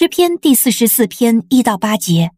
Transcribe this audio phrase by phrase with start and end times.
[0.00, 2.30] 诗篇第四十四篇一到八节，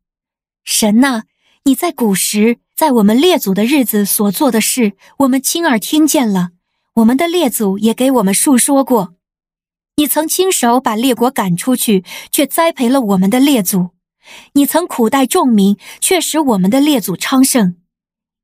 [0.65, 1.23] 神呐，
[1.63, 6.49] 你在古时，在我们列祖的日子所做的事，我们亲耳听见了，
[6.95, 9.15] 我们的列祖也给我们述说过。
[9.95, 13.93] 你曾亲手把列国赶出去，却栽培了我们的列祖；
[14.55, 17.77] 你曾苦待众民，却使我们的列祖昌盛，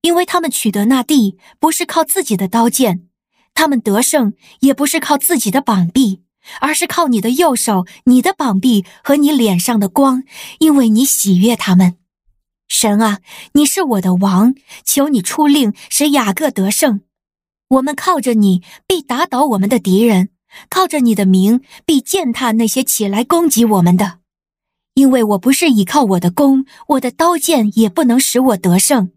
[0.03, 3.09] 因为他们取得那地，不是靠自己的刀剑，
[3.53, 6.23] 他们得胜，也不是靠自己的膀臂。
[6.61, 10.23] 而是靠你的右手、你的膀臂和你脸上的光，
[10.59, 11.97] 因为你喜悦他们。
[12.69, 13.21] 神啊，
[13.53, 17.01] 你是我的王，求你出令使雅各得胜。
[17.69, 20.29] 我们靠着你，必打倒我们的敌人；
[20.69, 24.19] 靠着你的名，必践踏那些起来攻击我们的。
[24.95, 29.13] 因为我不是倚靠我的弓，我的刀剑也不能使我得胜。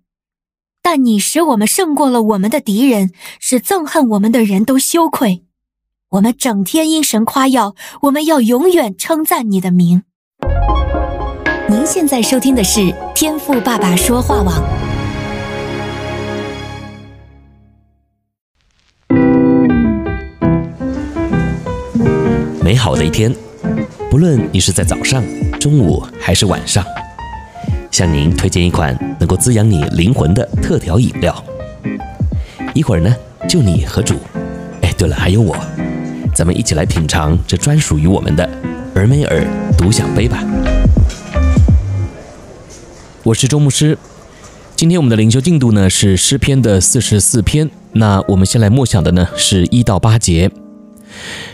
[0.81, 5.45] 但你使我们胜过了我们的敌人，使憎恨我们的人都羞愧。
[6.11, 10.03] 我们整天因神夸耀，我们要永远称赞你的名。
[11.69, 14.61] 您现在收听的是天父爸爸说话网。
[22.61, 23.33] 美好的一天，
[24.09, 25.23] 不论你是在早上、
[25.61, 26.83] 中午还是晚上，
[27.89, 31.41] 向您推荐一款能够滋养你灵魂的特调饮料。
[32.73, 33.15] 一会儿呢，
[33.47, 34.15] 就你和主。
[34.81, 35.55] 哎，对了，还有我。
[36.41, 38.49] 咱们一起来品尝这专属于我们的
[38.95, 39.45] 尔梅尔
[39.77, 40.43] 独享杯吧。
[43.21, 43.95] 我是周牧师，
[44.75, 47.69] 今天我们的灵修进度呢是诗篇的四十四篇。
[47.91, 50.49] 那我们先来默想的呢是一到八节。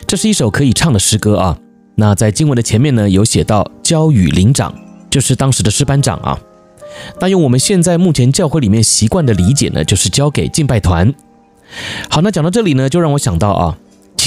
[0.06, 1.58] 这是一首可以唱的诗歌啊。
[1.96, 4.74] 那在经文的前面呢有写到交与灵长，
[5.10, 6.40] 就是当时的诗班长啊。
[7.20, 11.14] 那用我们现在目前教会里面习惯的理解呢，就是交给敬拜团。
[12.10, 13.78] 好，那讲到这里呢，就让我想到啊。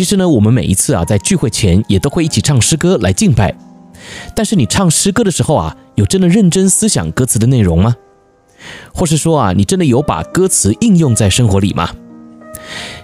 [0.01, 3.55] 其实呢，我们每一次啊，在聚会前也都会一起唱诗歌来敬拜。
[4.35, 7.95] 但是你唱诗歌的时候啊，有真的认真思想歌词的内容吗？
[8.95, 11.91] 或是说啊，你真的有把歌词应用在生活里吗？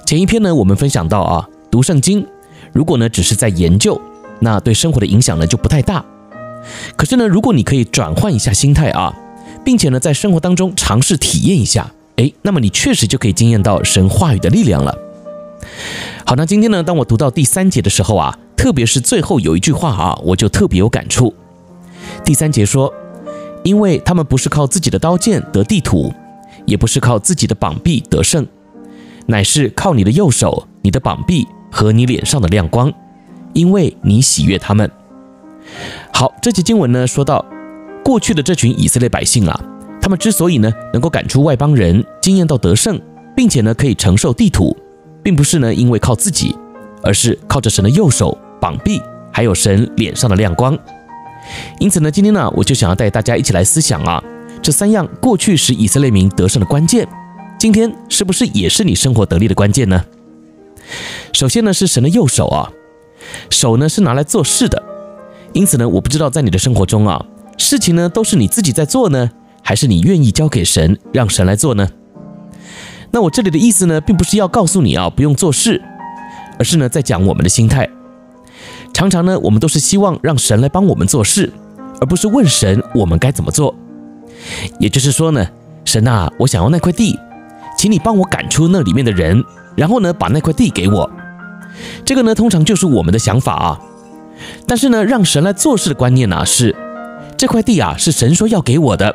[0.07, 2.27] 前一篇呢，我们分享到啊，读圣经，
[2.73, 4.01] 如果呢只是在研究，
[4.41, 6.03] 那对生活的影响呢就不太大。
[6.97, 9.15] 可是呢，如果你可以转换一下心态啊，
[9.63, 14.97] 并且呢在生活当中尝试体验一下，诶，那么你确实就可以惊艳到神话语的力量了。
[16.29, 21.33] 好，那今天呢，当我读到第三节的时候啊，特别是最后有一句话啊，我就特别有感触。
[22.25, 22.93] 第三节说，
[23.63, 26.13] 因为他们不是靠自己的刀剑得地土，
[26.65, 28.45] 也不是靠自己的膀臂得胜，
[29.27, 32.93] 乃是靠你的右手、你的膀臂和你脸上的亮光，
[33.53, 34.91] 因为你喜悦他们。
[36.13, 37.47] 好，这节经文呢，说到
[38.05, 39.65] 过去的这群以色列百姓啊，
[40.01, 43.01] 他们之所以呢能够赶出外邦人，经验到得胜，
[43.37, 44.77] 并且呢可以承受地土。
[45.27, 46.55] 并不是呢，因为靠自己，
[47.03, 50.79] 而是靠着神的右手、膀臂，还有神脸上的亮光。
[51.81, 54.23] 因此呢，今天呢，我就想要带大家一起来思想啊，
[54.63, 57.09] 这三样过去使以色列民得胜的关键，
[57.59, 60.05] 今天是不是也是你生活得力的关键呢？
[61.33, 62.71] 首先呢，是神的右手啊，
[63.51, 64.81] 手呢是拿来做事的。
[65.53, 67.27] 因此呢，我不知道在你的生活中啊，
[67.59, 71.89] 事情呢都是你自己在做呢，还是你愿意交给神，让神来做呢？
[73.11, 75.83] 那我这里的意思呢，并不是要告诉你啊，不用做事，
[76.59, 77.89] 而是呢，在讲我们的心态。
[78.93, 81.53] 常常呢，我们都是希望让神来帮我们做事，
[82.01, 83.75] 而不是问神我们该怎么做。
[84.79, 85.47] 也就是说呢，
[85.85, 87.19] 神啊，我想要那块地，
[87.77, 89.43] 请你帮我赶出那里面的人，
[89.77, 91.11] 然后呢，把那块地给我。
[92.05, 93.81] 这个呢，通常就是我们的想法啊。
[94.67, 96.75] 但是呢，让神来做事的观念呢，是
[97.37, 99.15] 这块地啊，是神说要给我的，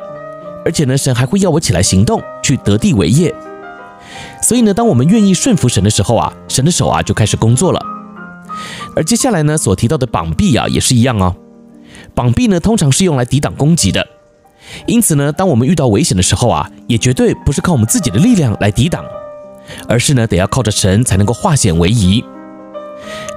[0.64, 3.34] 而且呢，神还会要我起来行动，去得地为业。
[4.42, 7.80] 所以呢，当我们愿意顺服神的时候啊，神的手啊就开始工作了。
[8.94, 11.34] 而接下来呢，所提到的膀臂啊也是一样哦。
[12.14, 14.06] 膀臂呢通常是用来抵挡攻击的，
[14.86, 19.04] 因此呢，当我们遇到危险的时候啊，也绝对不是靠我们自己的力量来抵挡，
[19.88, 22.22] 而是呢得要靠着神才能够化险为夷。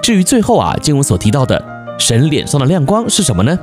[0.02, 1.64] 至于最后啊，经文所提到的
[1.98, 3.58] 神脸上的亮光是什么呢？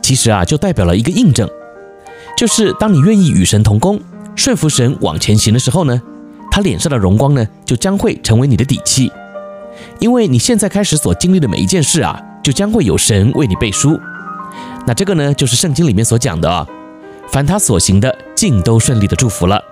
[0.00, 1.48] 其实啊，就代表了一个印证，
[2.38, 4.00] 就是当你愿意与神同工。
[4.34, 6.00] 顺服神往前行的时候呢，
[6.56, 9.12] 他脸上的荣光呢，就将会成为你的底气，
[9.98, 14.00] 因为你现在开始所经历的每一件事啊，就将会有神为你背书。
[14.86, 16.66] 那这个呢，就是圣经里面所讲的啊，
[17.28, 19.62] 凡他所行的，尽都顺利的祝福了。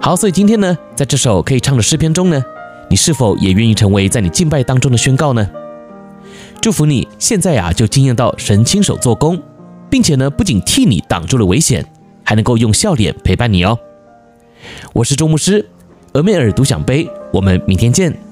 [0.00, 2.42] 好，所以今天呢，在这首可以唱的诗篇中呢，
[2.88, 5.46] 你是否也愿意成为在你敬拜当中的宣告呢？
[6.62, 9.42] 祝福你现在啊，就惊艳到神亲手做工，
[9.90, 11.84] 并且呢，不仅替你挡住了危险。
[12.26, 13.78] 还能够用笑脸陪伴你哦。
[14.92, 15.68] 我是周牧师，
[16.12, 18.23] 峨眉尔独享杯，我们明天见。